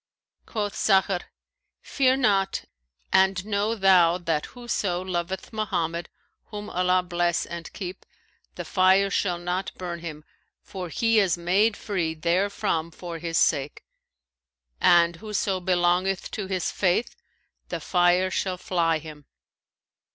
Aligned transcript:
Quoth 0.47 0.73
Sakhr, 0.73 1.25
'Fear 1.83 2.17
not, 2.17 2.65
and 3.13 3.45
know 3.45 3.75
thou 3.75 4.17
that 4.17 4.47
whoso 4.47 4.99
loveth 5.03 5.53
Mohammed 5.53 6.09
(whom 6.45 6.71
Allah 6.71 7.03
bless 7.03 7.45
and 7.45 7.71
keep!) 7.71 8.03
the 8.55 8.65
fire 8.65 9.11
shall 9.11 9.37
not 9.37 9.71
burn 9.77 9.99
him, 9.99 10.23
for 10.63 10.89
he 10.89 11.19
is 11.19 11.37
made 11.37 11.77
free 11.77 12.15
therefrom 12.15 12.89
for 12.89 13.19
his 13.19 13.37
sake; 13.37 13.83
and 14.79 15.17
whoso 15.17 15.59
belongeth 15.59 16.31
to 16.31 16.47
his 16.47 16.71
Faith 16.71 17.15
the 17.69 17.79
fire 17.79 18.31
shall 18.31 18.57
fly 18.57 18.97
him. 18.97 19.25